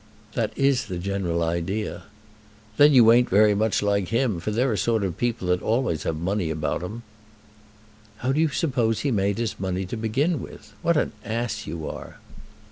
"That 0.33 0.51
is 0.57 0.85
the 0.87 0.97
general 0.97 1.43
idea." 1.43 2.05
"Then 2.77 2.91
you 2.91 3.11
ain't 3.11 3.29
very 3.29 3.53
much 3.53 3.83
like 3.83 4.07
him, 4.07 4.39
for 4.39 4.49
they're 4.49 4.73
a 4.73 4.75
sort 4.75 5.03
of 5.03 5.15
people 5.15 5.49
that 5.49 5.61
always 5.61 6.01
have 6.05 6.15
money 6.15 6.49
about 6.49 6.81
'em." 6.81 7.03
"How 8.17 8.31
do 8.31 8.41
you 8.41 8.49
suppose 8.49 9.01
he 9.01 9.11
made 9.11 9.37
his 9.37 9.59
money 9.59 9.85
to 9.85 9.95
begin 9.95 10.41
with? 10.41 10.73
What 10.81 10.97
an 10.97 11.11
ass 11.23 11.67
you 11.67 11.87
are!" 11.87 12.17